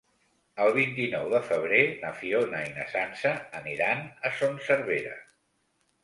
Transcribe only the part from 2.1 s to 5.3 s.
Fiona i na Sança aniran a Son Servera.